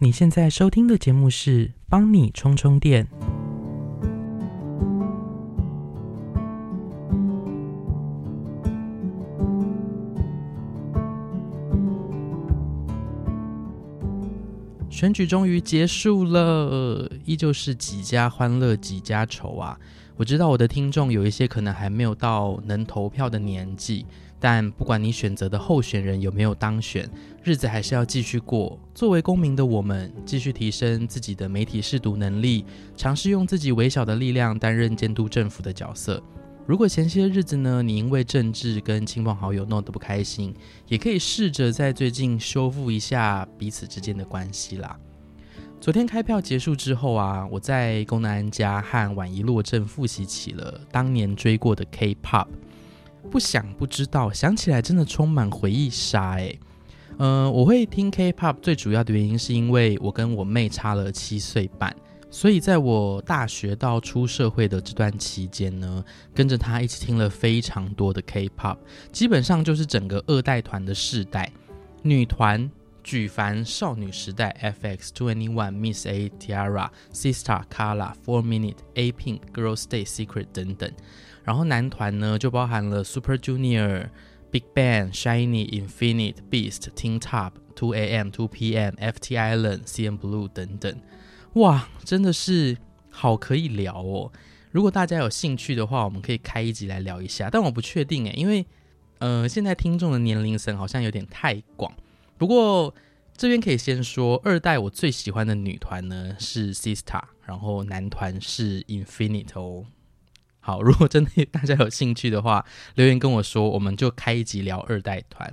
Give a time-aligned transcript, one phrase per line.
[0.00, 3.04] 你现在收听的节目是《帮你充充电》。
[14.88, 19.76] 选举终于结束了，依旧是几家欢乐几家愁啊！
[20.16, 24.06] 我知道我的听众有一些可能还没有到能投票的年纪，
[24.40, 27.08] 但不管你选择的候选人有没有当选，
[27.42, 28.78] 日子还是要继续过。
[28.94, 32.64] 作为公民的我们，继续提升自己的媒体试读能力，
[32.96, 36.22] 尝试用自己微小的力量担任监督政府的角色。
[36.66, 40.54] 如果前些日子呢，你因为政治跟亲朋好友闹得不开心，
[40.86, 44.98] 也可以试着在最近修复一下彼此之间的关系啦。
[45.80, 52.48] 昨天开票结束之后啊，我在宫南安家和宛仪落镇复习起了当年追过的 K-pop，
[53.30, 56.58] 不想不知道，想起来真的充满回忆杀诶。
[57.18, 61.94] 嗯，我会听 K-pop 最主要的原因是因为我跟我妹差了七岁半。
[62.30, 68.76] 所以，在我大学到出社会的这段期间呢，跟着她一起听了非常多的 K-pop，
[69.10, 71.50] 基本上就是整个二代团的世代。
[72.02, 72.70] 女团
[73.02, 75.10] 举凡少女时代、F.X.
[75.14, 80.92] Twenty One、Miss A、Tiara、Sister、Kala、Four Minute、A Pink、Girls' Day、Secret 等等。
[81.48, 84.10] 然后男团呢，就包含了 Super Junior、
[84.50, 89.34] Big Bang、Shiny、Infinite、Beast、Teen Top、Two A.M.、Two P.M.、F.T.
[89.34, 90.18] Island、C.N.
[90.18, 90.94] Blue 等等。
[91.54, 92.76] 哇，真的是
[93.08, 94.30] 好可以聊哦！
[94.72, 97.48] 如果大家有兴趣的话，我们可以开一集来聊一下。
[97.50, 98.66] 但我不确定诶，因为
[99.20, 101.90] 呃，现在听众的年龄层好像有点太广。
[102.36, 102.94] 不过
[103.34, 109.86] 这边可以先说，二代我最喜欢的女团呢是 Sister，然后男团是 Infinite 哦。
[110.68, 112.62] 好， 如果真的大家有兴趣的话，
[112.96, 115.50] 留言跟我说，我们就开一集聊二代团。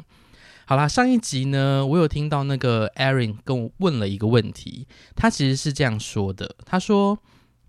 [0.65, 4.85] 好啦，上一集呢，我有听到那个 Aaron 跟我问了一个问题，
[5.15, 7.17] 他其实是这样说的：他说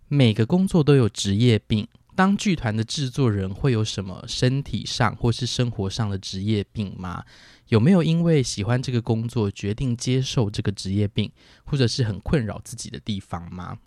[0.08, 7.22] 每个工作都有职业病，当剧团的制作人会有什么身体上或是生活上的职业病吗？
[7.69, 11.31] 有没有因为喜欢这个工作决定接受这个职业病，
[11.65, 13.78] 或者是很困扰自己的地方吗？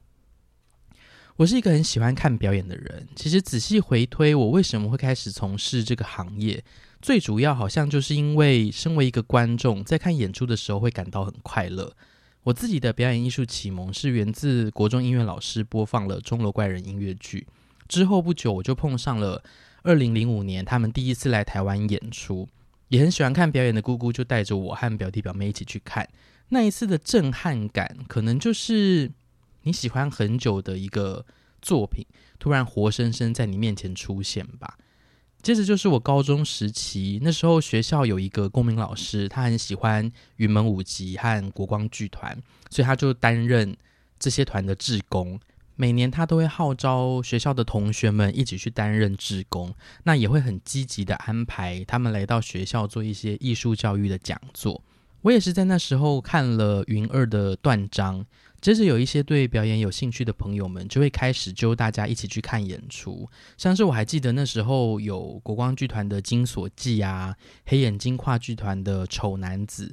[1.40, 6.62] 我是一个很喜欢看表演的人，其实仔细回推，我为什么会开始从事这个行业？
[7.02, 11.96] 最主要好像就是因为身为一个观众，在看演出的时候会感到很快乐。
[12.44, 17.48] 我自己的表演艺术启蒙是源自国中音乐老师播放了《钟楼怪人》音乐剧，
[17.88, 19.42] 之后不久我就碰上了
[19.84, 22.50] 二零零五年他们第一次来台湾演出，
[22.90, 26.06] 也很喜欢看表演的姑姑就带着我和表弟表妹一起去看。
[26.50, 29.10] 那一次的震撼感，可能就是
[29.64, 31.26] 你喜欢很久的一个
[31.62, 32.06] 作品，
[32.38, 34.78] 突然活生生在你面前出现吧。
[35.42, 42.38] 接着就是我高中时期，那时候学校有一个公民老师，他很喜欢云门舞集和国光剧团，
[42.70, 43.76] 所以他就担任
[44.20, 45.40] 这些团的志工。
[45.78, 54.84] 每年他都会号召学校的同学们一起去担任志工，那也会很积极的安排他们来到学校做一些艺术教育的讲座。
[55.22, 58.26] 我也是在那时候看了云二的断章。
[58.62, 67.34] 接着有一些对表演有兴趣的朋友们就会开始揪大家一起去看演出，像是我还记得那时候有国光剧团的《金锁记》啊，
[67.66, 69.88] 黑眼睛跨剧团的《丑男子》，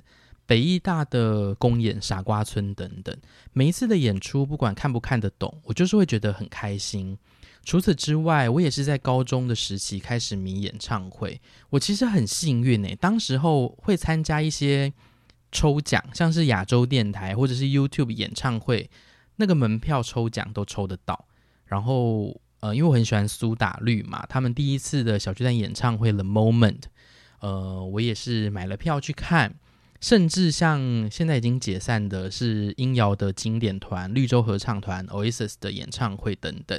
[0.47, 3.16] 北艺大的公演《傻瓜村》等等。
[3.53, 7.16] 每一次的演出，不管看不看得懂，我就是会觉得很开心。
[7.62, 11.41] 除此之外，我也是在高中的时期开始迷演唱会。
[11.71, 14.93] 我其实很幸运诶，当时候会参加一些。
[15.56, 18.90] 抽奖像是亚洲电台或者是 YouTube 演唱会，
[19.36, 21.26] 那个门票抽奖都抽得到。
[21.64, 26.82] 然后呃，因为我很喜欢苏打绿嘛，他们第一次的小巨蛋演唱会 The Moment，
[27.40, 29.54] 呃，我也是买了票去看。
[29.98, 36.78] 甚至像现在已经解散的是音摇的经典团绿洲合唱团 Oasis 的演唱会等等，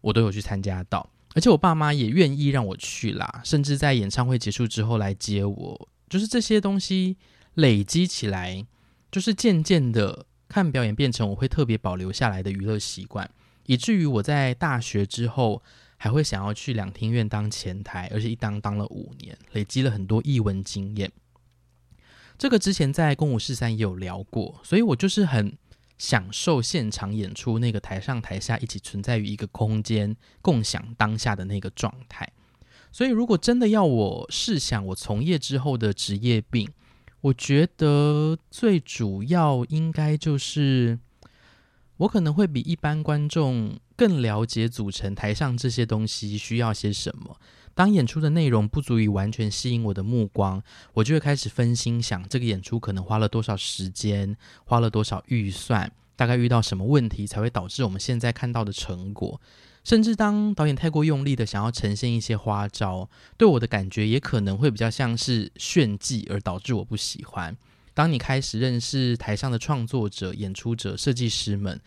[0.00, 1.10] 我都有去参加到。
[1.34, 5.88] 而且我爸妈也愿意让我去啦，甚至在演唱会结束之后来接我。
[6.08, 7.16] 就是这些东西。
[7.56, 8.64] 累积起来，
[9.10, 13.28] 就是渐渐的看表演变成我会特别保留下来的娱乐习惯，
[13.66, 15.62] 以至于我在大学之后
[15.96, 21.10] 还会想要去两厅院当前台，而且一当当了五年，累积了很多艺文经验。
[22.38, 25.56] 这个之前在公五四三也有聊过，所以我就是很
[25.96, 32.30] 享受现场演出那个台上台下一起存在于一个空间，共享当下的那个状态。
[32.92, 36.68] 所以如果真的要我试想我从业之后的职业病，
[37.26, 40.96] 我觉得最主要应该就是，
[41.96, 47.36] 我可能会比一般观众更了解组成台上这些东西需要些什么，
[47.74, 50.62] 当演出的内容不足以完全吸引我的目光，
[50.92, 59.40] 我就会开始分心，想这个演出可能花了多少时间，花了多少预算，大概遇到什么问题才会导致我们现在看到的成果。
[59.86, 67.56] 甚至当导演太过用力的想要呈现一些花招，对我的感觉也可能会比较像是炫技，而导致我不喜欢。
[67.94, 71.80] 当你开始认识台上的创作者、演出者、设计师们，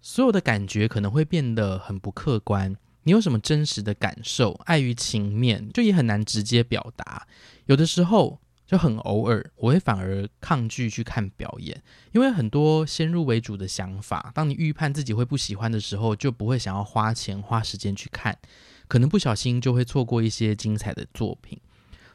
[0.00, 2.76] 所有的感觉可能会变得很不客观。
[3.02, 4.52] 你有什么真实的感受？
[4.66, 7.26] 碍于情面，就也很难直接表达。
[7.66, 8.38] 有的时候。
[8.70, 11.82] 就很偶尔，我会反而抗拒去看表演，
[12.12, 18.38] 因为很多先入为主的想法，当你预判自己会不喜欢的时候，就不会想要花钱花时间去看，
[18.86, 21.58] 可能不小心就会错过一些精彩的作品。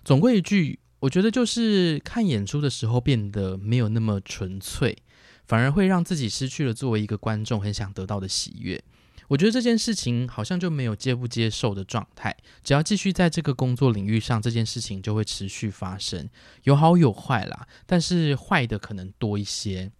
[0.06, 4.98] 总归一句，我觉得就是看演出的时候变得没有那么纯粹，
[5.46, 8.82] 反而会让自己失去了作为一个观众很想得到的喜悦。
[9.28, 16.30] 我觉得这件事情好像就没有接不接受的状态，只要继续在这个工作领域上，这件事情就会持续发生，
[16.64, 19.92] 有好有坏啦，但是坏的可能多一些。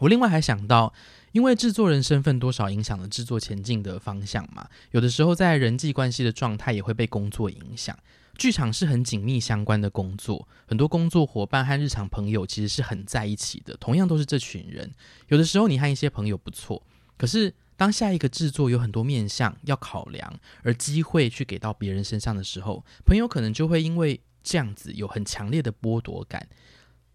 [0.00, 0.94] 我另外还想到，
[1.32, 7.94] 因为制作人身份多少影响了制作前进的方向嘛，有的时候在人际关系的状态也会被工作影响。
[8.38, 14.94] 剧场是很紧密相关的工作，很多工作伙伴和日常朋友其实是很在一起的，同样都是这群人。
[15.26, 16.82] 有的时候你和一些朋友不错，
[17.18, 17.52] 可是。
[17.78, 26.48] 当下一个制作有很多面向要考量，而机会去给到别人身上的时候，朋友可能就会因为这样子有很强烈的剥夺感，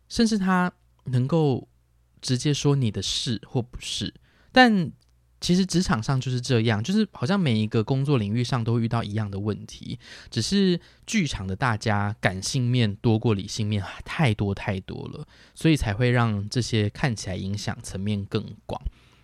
[0.08, 0.72] 甚至他
[1.04, 1.68] 能够
[2.22, 4.14] 直接说你的是或不是。
[4.54, 4.90] 但
[5.42, 10.00] 其实职场上就是这样，就是好像每一个工作领域上都遇到一样的问题，
[10.32, 18.82] 只是剧场的大家感性面多过理性面太多太多了，所以才会让这些看起来影响层面更广。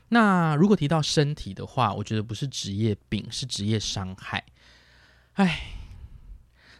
[0.09, 4.43] 那如果提到身体的话，我觉得不是职业病，是职业伤害。
[5.33, 5.61] 唉，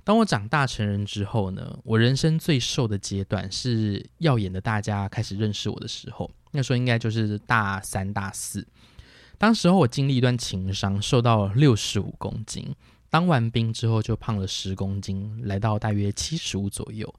[0.03, 8.67] 当我长大成人之后呢，我人生最瘦的阶段是耀眼的大家开始认识我的时候，那时候应该就是大三、大四。
[9.37, 12.75] 当时候我经历一段情伤，瘦到六十五公斤，
[13.09, 17.13] 当完兵之后就胖了十公斤，来到大约七十五左右。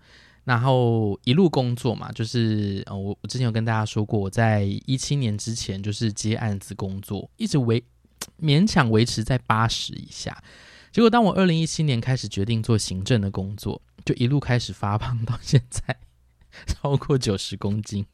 [0.51, 7.81] 然后一路工作嘛，就是呃，我我之前有跟大家说过，我在一七年之前就是接案子工作，一直维
[8.43, 10.43] 勉强维持在八十以下。
[10.91, 15.97] 结果当我二零一七年开始决定做行政的工作，就一路开始发胖，到现在
[16.67, 18.05] 超过九十公斤。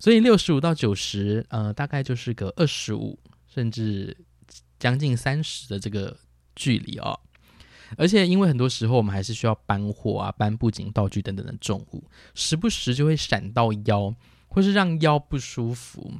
[0.00, 3.16] 所以六十五到九十，呃，大概就是个二十五
[3.46, 4.16] 甚至
[4.80, 6.16] 将近三十的这个
[6.56, 7.20] 距离哦。
[7.96, 12.04] 而且，因为很多时候我们还是需要搬货啊、搬布景道具等等的重物，
[12.34, 14.14] 时不时就会闪到腰，
[14.48, 16.14] 或是让腰不舒服。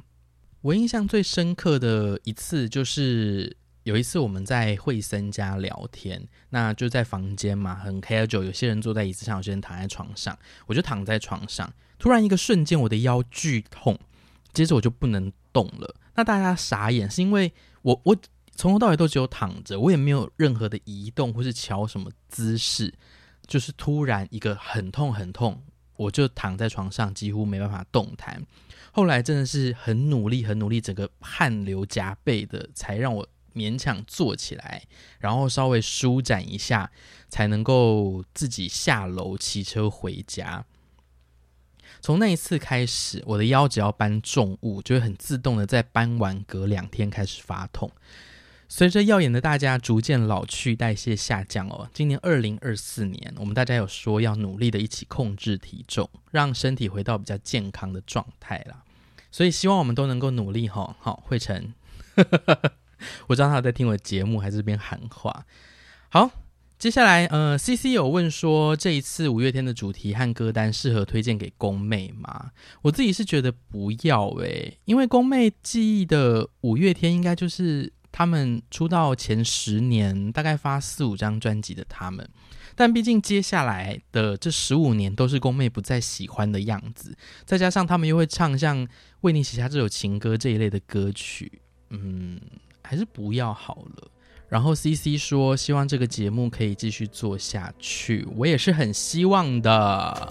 [0.61, 13.99] 我印象最深刻的一次，就是有一次我们在惠森家聊天，那就在房间嘛，很 casual，有些人坐在椅子上，有些人躺在床上，我就躺在床上，突然一个瞬间，我的腰剧痛，
[14.53, 15.95] 接着我就不能动了。
[16.15, 17.51] 那大家傻眼，是因为
[17.81, 18.17] 我我。
[18.55, 22.93] 从头到尾都只有躺着，我也没有任何的移动或是瞧什么姿势，
[23.45, 25.61] 就是突然一个很痛很痛，
[25.97, 28.41] 我就躺在床上，几乎没办法动弹。
[28.91, 34.83] 后来真的是很努力很努力，整个汗流浃背的，才让我勉强坐起来，
[35.19, 36.89] 然后稍微舒展一下，
[37.27, 40.65] 才能够自己下楼骑车回家。
[41.99, 47.91] 从那一次开始，我的腰只要搬重物，就会很自动的在搬完隔两天开始发痛。
[48.67, 51.87] 随着耀眼的大家逐渐老去，代谢下降哦。
[51.93, 58.83] 今年二零二四年，我们大家有说要努力的一起控制体重，让身体回到比较健康的状态啦。
[59.31, 60.95] 所以希望我们都能够努力哈。
[60.99, 61.73] 好，慧成，
[63.27, 65.45] 我知道他在听我的节目，还是边喊话。
[66.09, 66.31] 好，
[66.79, 72.51] 接下来呃，C C 有问说，这一次五月天的主题和歌单适合推荐给宫妹吗？
[72.81, 77.93] 我自己是觉得不要诶，因为宫妹记忆的五月天应该就是。
[78.17, 82.25] 他们出道前十年，大概发四五张专辑的他们，
[82.73, 88.87] 但毕竟接下来的这十五年都是宫妹不再喜欢的样子，再加上他们又会唱像
[89.19, 92.39] 为你写下这首情歌这一类的歌曲，嗯，
[92.81, 94.07] 还是不要好了。
[94.47, 100.29] 然后 C C 说，希望这个节目可以继续做下去，我也是很希望的。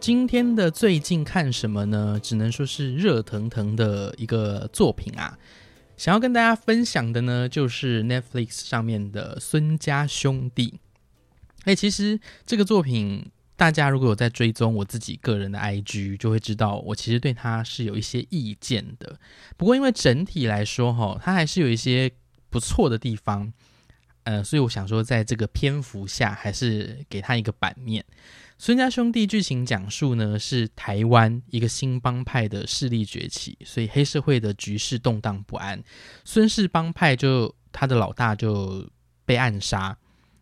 [0.00, 2.18] 今天的最近看什么呢？
[2.22, 5.38] 只能说是热腾腾的一个作品啊！
[5.98, 10.68] 想要跟大家分享的呢，就是 Netflix 上面的《孙家兄弟》。
[11.64, 19.20] 哎，其实这个作品大家如果有在追踪我自己个人的 IG，就会知道我其实对他是有一些意见的。
[19.58, 22.10] 不过因为整体来说，哈，他还是有一些
[22.48, 23.52] 不错的地方，
[24.22, 28.02] 呃，所以我想说，在这个篇幅下，还是给他一个版面。
[28.62, 35.82] 孙家兄弟剧情讲述呢，是台湾一个新帮派的势力崛起，所以黑社会的局势动荡不安。
[36.26, 38.86] 孙氏帮派就他的老大就
[39.24, 39.96] 被暗杀，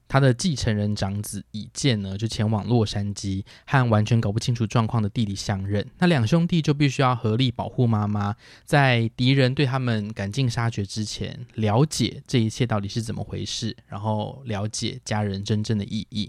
[0.09, 5.89] 他的继承人长子以健呢就前往洛杉矶和完全搞不清楚状况的弟弟相认。
[5.99, 8.35] 那两兄弟就必须要合力保护妈妈，
[8.65, 16.29] 在敌人对他们赶尽杀绝之前，了解这一切到底是怎么回事，然后了解家人真正的意义。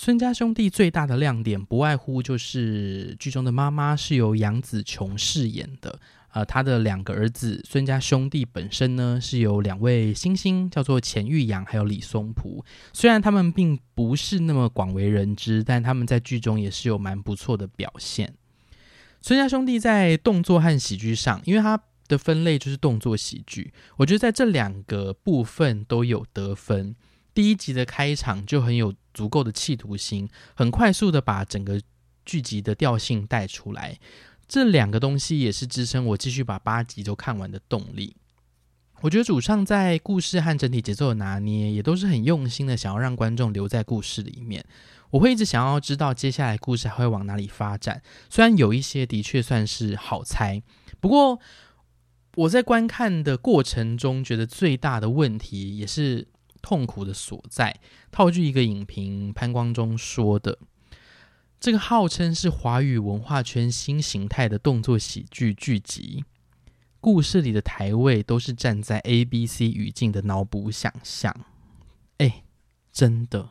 [0.00, 5.98] 孙家兄弟最大的亮点，不外乎就是剧中的妈妈是由杨紫琼饰演的。
[6.30, 12.64] 呃，他的两个儿子孙家兄弟本身呢，是由两位星星，叫做钱玉阳还有李松璞。
[12.92, 18.32] 虽然他们并不是那么广为人知，但他们在剧中也是有蛮不错的表现。
[19.20, 21.76] 孙家兄弟在动作和喜剧上，因为他
[22.06, 26.94] 的分类就是动作喜剧，我觉得在这两个部分都有得分。
[27.34, 31.82] 第一集的开场就很有足够的企图心，很快速的把整个
[32.24, 33.98] 剧集的调性带出来。
[34.46, 38.14] 这两个东西也是支撑我继续把八集都看完的动力。
[39.00, 44.64] 我觉得主唱在故事和整体节奏的拿捏也都是很用心的，想要让观众留在故事里面。
[45.10, 48.00] 我会一直想要知道接下来故事还会往哪里发展。
[48.30, 50.62] 虽然有一些的确算是好猜，
[51.00, 51.40] 不过
[52.36, 56.28] 我在观看的过程中觉得最大的问题也是。
[56.68, 57.74] 痛苦的所在。
[58.12, 60.58] 套句一个影评潘光中说的
[61.58, 66.26] ：“这个号称是华语文化圈新形态的动作喜剧剧集，
[67.00, 71.34] 故事里的台位都是站在 A、B、C 语境的脑补想象。”
[72.18, 72.44] 哎，
[72.92, 73.48] 真的，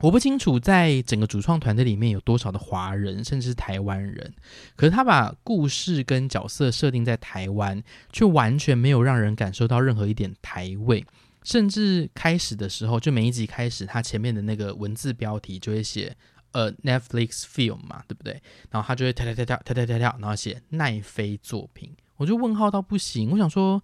[0.00, 4.34] 我不清楚在整个主创团队里面有多少的华人，甚至是台湾人。
[4.74, 7.80] 可是他把故事跟角色设定在台湾，
[8.12, 11.06] 却完全没有让人感受到任何一点台味。
[11.44, 16.16] 甚至开始的时候，就每一集开始，它前面的那个文字标题就会写
[16.52, 18.42] 呃 Netflix film 嘛，对不对？
[18.70, 23.30] 然后他就会跳跳跳跳跳跳跳跳，然后写奈飞作品，我就问号到不行。
[23.30, 23.82] 我想说，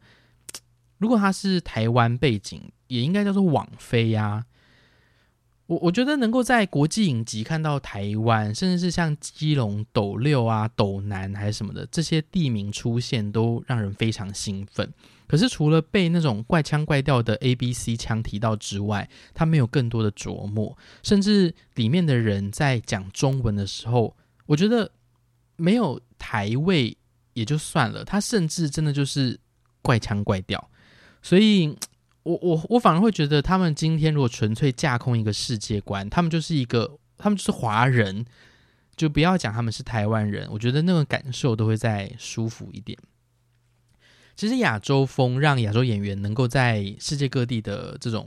[0.98, 4.46] 如果它是台湾背景，也应该叫做网飞呀。
[5.66, 14.92] 我我觉得能够在国际影集看到台湾，甚至是像基隆、斗六啊、斗南还是什么的这些地名出现，都让人非常兴奋。
[15.30, 24.90] 可是除了被那种怪腔怪调的 A B C 腔提到之外，他没有更多的琢磨，甚至里面的人在讲中文的时候，我觉得
[25.54, 26.96] 没有台味
[27.34, 29.38] 也就算了，他甚至真的就是
[29.82, 30.68] 怪腔怪调，
[31.22, 31.76] 所以
[32.24, 38.26] 我我我反而会觉得，他们今天如果纯粹架空一个世界观，他们就是一个，他们就是华人，
[38.96, 42.98] 就不要讲他们是台湾人，我觉得那个感受都会再舒服一点。
[44.40, 48.26] 其实亚洲风让亚洲演员能够在世界各地的这种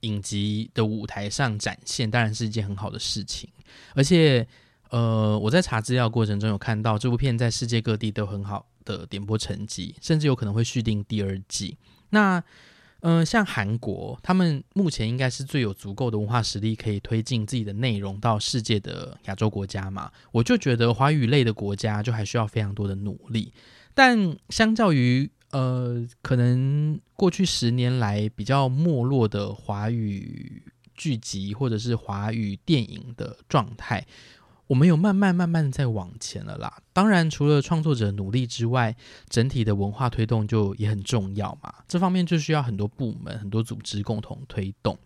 [0.00, 3.48] 影集的舞台上展现，当然是一件很好的事情。
[3.94, 4.44] 而且，
[4.88, 11.76] 呃，我在查资料过程中有看到这部片在世界各地都很好的点播成绩，甚至有可能会续订第二季。
[12.08, 12.42] 那，
[13.02, 20.10] 嗯，像韩国，他们目前应该是最有足够的文化实力可以推进自己的内容到世界的亚洲国家嘛？
[20.32, 23.52] 我就觉得华语类的国家就还需要非常多的努力。
[24.02, 30.62] 但相较于呃，可能过去十年来比较没落的华语
[30.94, 34.06] 剧集或者是华语电影的状态，
[34.68, 36.80] 我们有慢慢慢慢在往前了啦。
[36.94, 38.96] 当然，除了创作者努力之外，
[39.28, 41.74] 整体的文化推动就也很重要嘛。
[41.86, 44.98] 这方面就需要很多部门、很多组织共同推动。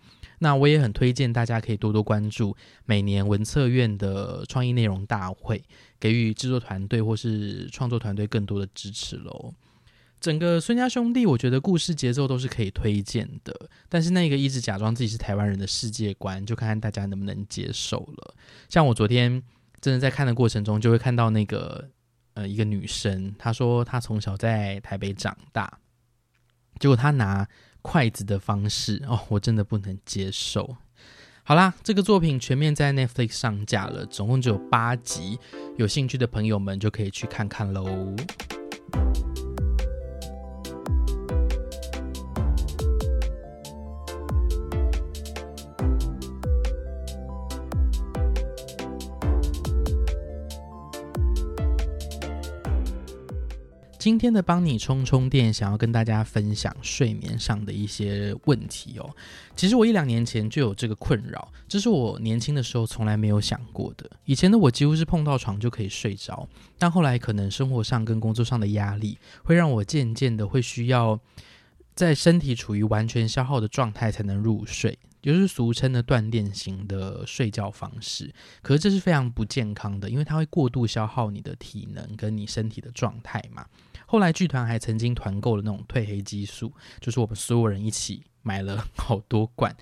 [0.45, 5.65] 那我也很推荐大家可以多多关注每年文策院的创意内容大会，
[5.99, 9.55] 给予制作团队或是创作团队更多的支持喽。
[10.21, 18.35] 整个孙家兄弟，我觉得故事节奏都是可以推荐的，但是那个一直假装自己是台湾人的世界观，就看看大家能不能接受了。
[18.69, 19.43] 像我昨天
[19.81, 21.89] 真的在看的过程中，就会看到那个
[22.35, 25.79] 呃一个女生，她说她从小在台北长大，
[26.79, 27.49] 结果她拿。
[27.85, 30.77] 筷子的方式哦，我真的不能接受。
[31.43, 35.39] 好啦，这个作品全面在 Netflix 上架了，总共只有八集，
[35.77, 37.85] 有兴趣的朋友们就可以去看看喽。
[54.05, 59.17] 今天的帮你充充电，想要跟大家分享睡眠上的一些问题哦。
[59.57, 64.11] 其实我一两年前就有这个困扰，这是我年轻的时候从来没有想过的。
[64.27, 66.47] 以前的我几乎是碰到床就可以睡着，
[66.79, 71.19] 但后来可能生活上跟工作上的压力，会让我渐渐的会需要
[71.95, 74.99] 在身体处于完全消耗的状态才能入睡。
[75.33, 83.67] 就是俗称的断电型的睡觉方式，可是这是非常不健康的，因为它会过度消耗你的体能跟你身体的状态嘛。
[84.07, 89.75] 后来剧团还曾经团购了那种褪黑激素，就是我们所有人一起买了 好多罐。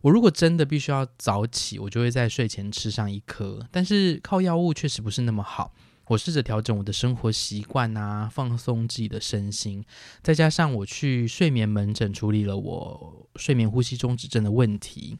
[0.00, 5.74] 我如果真的必须要早起，我就会在睡前吃上一颗，但是靠药物确实不是那么好。
[6.08, 9.84] 我试着调整我的生活习惯啊，放松自己的身心，
[10.22, 15.18] 再加上我去睡眠门诊处理了我睡眠呼吸中止症的问题，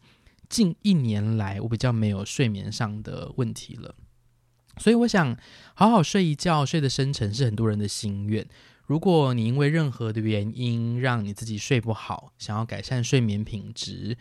[0.48, 3.94] 近一年来我比较没有睡眠上的问题了。
[4.78, 5.36] 所以我想
[5.74, 8.46] 好好睡一觉，睡得深沉是很多人的心愿。
[8.84, 14.16] 如果你因为任何的原因让你自己睡不好，想要改善睡眠品质，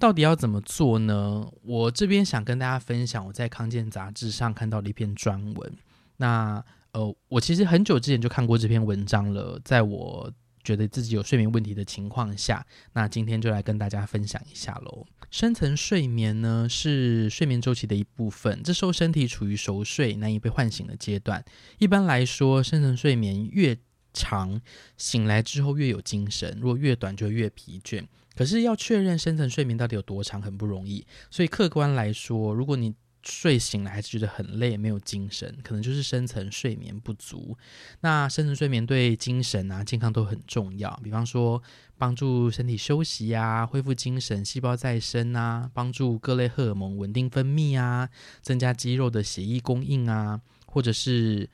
[0.00, 1.48] 到底要怎么做呢？
[1.62, 5.72] 我这边想跟大家分享我在康健杂志上看到的一篇专文。
[6.18, 10.32] 那呃，我其实很久之前就看过这篇文章了，在我
[10.62, 15.06] 觉得自己有睡眠问题的情况下，那今天就来跟大家分享一下喽。
[15.30, 21.44] 深层睡眠呢是睡眠周期的一部分，这时候身体处于熟睡、难以被唤醒的阶段。
[21.78, 23.76] 一般来说，深层睡眠越
[24.14, 24.60] 长，
[24.96, 28.06] 醒来之后越有精神；如果越短，就越疲倦。
[28.34, 31.06] 可是要确认深层睡眠到底有多长，很不容易。
[31.30, 32.94] 所以客观来说，如果你
[33.28, 37.56] 睡醒了还是觉得很累，没有精神，可能就是深层睡眠不足。
[38.00, 40.98] 那深层睡眠对精神啊、健康都很重要。
[41.04, 41.62] 比方说，
[41.98, 48.08] 帮助身体休息啊，恢复精神、细胞再生啊，帮助各类荷尔蒙稳定分泌啊，
[48.40, 51.48] 增加肌肉的血液供应啊，或者是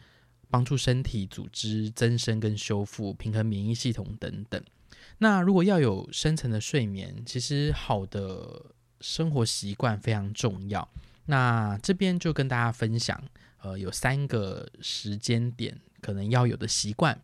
[0.48, 4.62] 帮助身体组织增生跟修复、平衡免疫系统等等。
[5.18, 8.66] 那如果要有深层的睡眠，其实好的
[9.00, 10.88] 生活习惯非常重要。
[11.26, 13.22] 那这边就跟大家分享，
[13.62, 17.20] 呃，有三个时间点可能要有的习惯。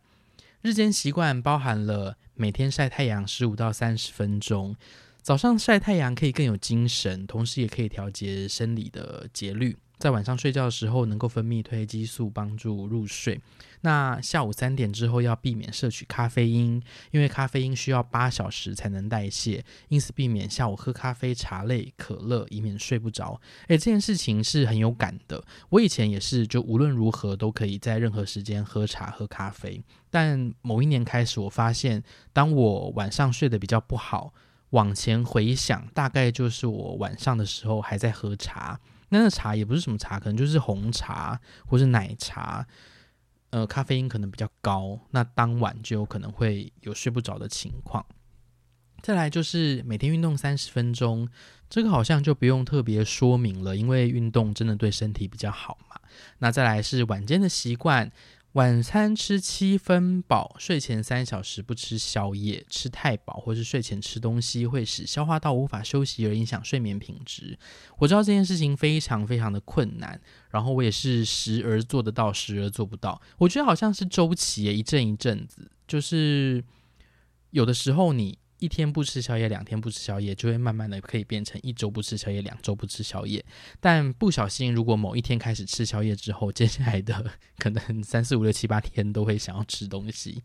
[0.61, 4.75] 日间习惯包含了每天晒太阳十五到三十分钟，
[5.21, 9.77] 早上晒太阳可以更有精神，同时也可以调节生理的节律。
[10.01, 13.39] 在晚上睡觉的时候，能够分泌褪黑激素，帮助入睡。
[13.81, 23.39] 那下午三点之后要避免摄取咖啡因，因为咖啡因需要八小时才能代谢，因此避免下午喝咖啡、茶类、可乐，以免睡不着。
[23.67, 25.43] 诶，这件事情是很有感的。
[25.69, 29.83] 我以前也是，就无论如何都可以在任何时间喝茶、喝咖啡。
[30.09, 34.33] 但某一年开始，我发现当我晚上睡得比较不好，
[34.71, 38.79] 往前回想，大概就是我晚上的时候还在喝茶。
[39.13, 42.65] 那那茶也不是什么茶，可能就是红茶或是奶茶，
[43.49, 48.05] 呃，咖啡因可能比较高，那当晚就有可能会有睡不着的情况。
[49.01, 51.27] 再来就是每天运动三十分钟，
[51.69, 55.99] 这个好像就不用特别说明了，因为运动真的对身体比较好嘛。
[56.39, 58.11] 那再来是晚间的习惯。
[58.53, 67.57] 晚餐吃七分饱，睡前三小时不吃宵夜，吃太饱或是睡前吃东西会使消化道无法休息而影响睡眠品质。
[67.97, 73.21] 我知道这件事情非常非常的困难，然后我也是时而做得到，时而做不到。
[73.37, 76.61] 我觉得好像是周期，一阵一阵子，就是
[77.51, 78.37] 有的时候你。
[78.61, 83.43] 一天不吃宵夜，两天不吃宵夜，就会慢慢的可以变成一周不吃宵夜，两周不吃宵夜。
[83.79, 90.43] 但不小心，如果某一天开始吃宵夜之后，接下来的可能三四五六七八天都会想要吃东西。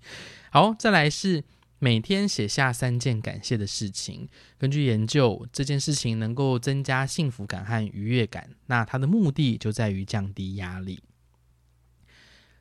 [0.50, 1.44] 好，再来是
[1.78, 4.26] 每天写下三件感谢的事情。
[4.56, 8.48] 根据研究，这件事情能够增加幸福感和愉悦感。
[8.68, 11.02] 那它的目的就在于降低压力。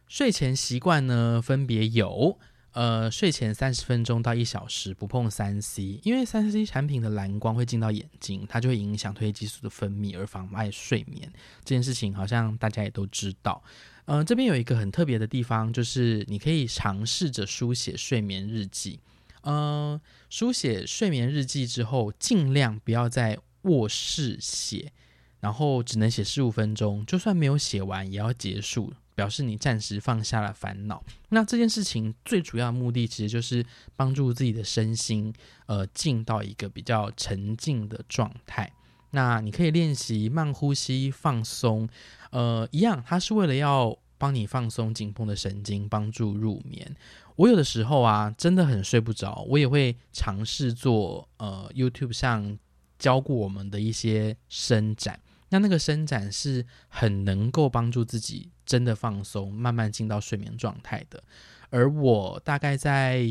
[0.08, 2.38] 睡前习惯呢，分别有。
[2.76, 11.32] 呃，睡前三十分钟到一小时不碰三 C，因为三 C 产品的蓝光会进到眼睛，它就会影响褪黑激素的分泌而妨碍睡眠。
[11.64, 13.64] 这件事情好像大家也都知道。
[14.04, 19.00] 呃，这边有一个很特别的地方，就是你可以尝试着书写睡眠日记。
[19.44, 24.92] 呃，书写睡眠日记之后，尽量不要在卧室写，
[25.40, 28.92] 然后只能写十五分钟，就算没有写完也要结束。
[29.16, 31.04] 表示你暂时放下了烦恼。
[31.30, 35.34] 那这件事情最主要的目的，其实就是帮助自己的身心，
[35.66, 38.72] 呃，进到一个比较沉静的状态。
[39.12, 41.88] 那你可以练习慢呼吸、放松，
[42.32, 46.96] 呃，一样，它是为了要帮你放松紧绷的神经，帮助入眠。
[47.38, 52.58] 我有的时候啊，真的很睡不着，我也会尝试做呃 YouTube 上
[53.00, 55.20] 教过我们的一些伸展。
[55.50, 61.24] 那那个伸展是很能够帮助自己真的放松，慢慢进到睡眠状态的。
[61.70, 63.26] 而我大概在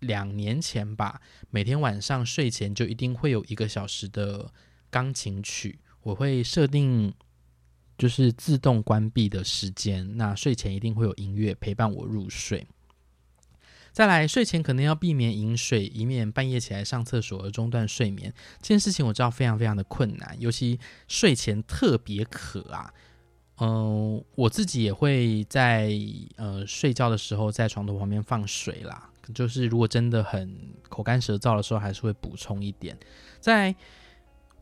[0.00, 4.52] 两年前吧，每天晚上睡前就一定会有一个小时的
[4.90, 7.12] 钢琴曲，我会设定
[7.96, 12.66] 就是自动关闭的时间，那睡前一定会有音乐陪伴我入睡。
[13.92, 18.32] 再来，睡前可能要避免饮水，以免半夜起来上厕所而中断睡眠。
[18.60, 22.92] 这件事情我知道非常非常的困难，尤其睡前特别渴啊。
[23.58, 25.92] 嗯，我自己也会在
[26.36, 30.56] 呃睡觉的时候在床头旁边放水啦，就是如果真的很
[30.88, 32.98] 口干舌燥的时候，还是会补充一点，
[33.38, 33.74] 在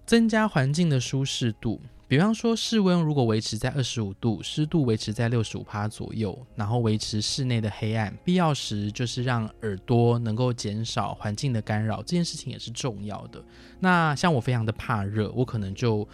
[0.04, 1.80] 增加环境的舒适度。
[2.08, 13.40] 比方说，室温如果维持在二十五度，湿度维持在六十五帕左右，然后维持室内的黑暗，必要时就是让耳朵能够减少环境的干扰，这件事情也是重要的。
[13.78, 16.06] 那像我非常的怕热，我可能就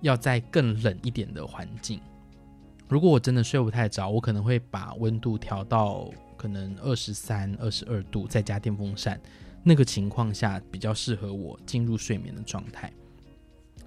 [0.00, 2.00] 要在更冷一点的环境。
[2.88, 9.20] 如果我真的睡不太着，我可能会把温度调到可能二十三、二十二度，再加电风扇，
[9.62, 12.92] 那个情况下比较适合我进入睡眠的状态。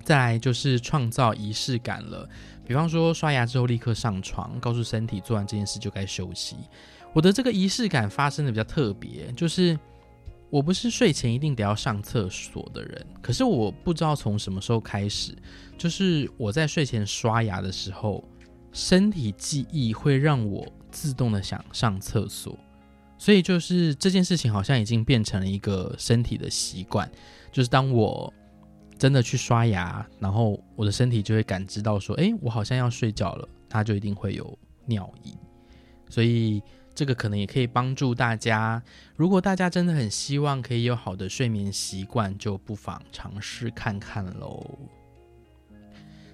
[0.03, 2.27] 再来就是创造仪式感了，
[2.65, 6.55] 比方说刷牙之后立刻上床，告诉身体做完这件事就该休息。
[7.13, 9.77] 我的这个仪式感发生的比较特别，就是
[10.49, 15.35] 我不是睡前一定得要上厕所的人，可是我不知道从什么时候开始，
[15.77, 18.23] 就是我在睡前刷牙的时候，
[18.77, 22.55] 身体记忆会让我自动的想上厕所，
[23.17, 27.11] 所以就是这件事情好像已经变成了一个身体的习惯，
[27.51, 28.31] 就是当我。
[28.99, 35.37] 真的去刷牙，然后我的身体就会感知到说，哎，我好像要睡觉了，它就一定会有尿意。
[36.09, 36.63] 所以
[36.95, 38.81] 这个可能也可以帮助大家。
[39.15, 44.65] 如果大家真的很希望可以有好的睡眠习惯，就不妨尝试看看喽。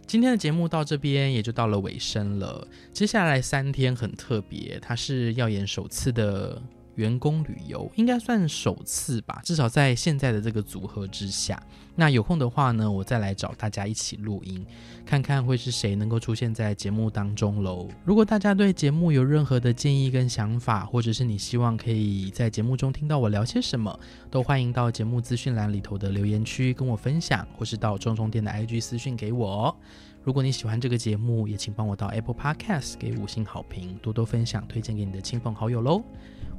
[0.05, 2.67] 今天的节目到这边也就到了尾声了。
[2.91, 6.61] 接下来三天很特别，它是耀眼首次的。
[6.95, 11.61] 员工旅游应该算首次吧，至少在现在的这个组合之下。
[11.95, 14.65] 那有空的话呢，我再来找大家一起录音，
[15.05, 17.87] 看看会是谁能够出现在节目当中喽。
[18.03, 23.99] 如果大家对节目有任何的建议跟想法，或者是你希望可以在节目中听到我聊些什么，
[24.31, 29.75] 都欢迎到节目资讯栏里头的留言区跟我分享，或是到中中店的 IG 私讯给我。
[30.23, 36.01] 如果你喜欢这个节目，也请帮我到 Apple Podcast 给五星好评，多多分享推荐给你的亲朋好友喽。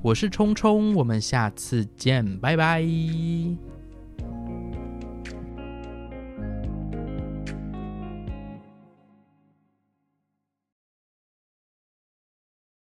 [0.02, 2.84] 我是冲冲，我们下次见，拜拜。